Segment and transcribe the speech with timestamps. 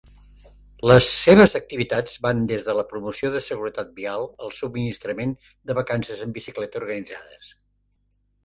[0.91, 5.37] Les seves activitats van des de la promoció de seguretat vial al subministrament
[5.71, 7.55] de vacances en bicicleta organitzades.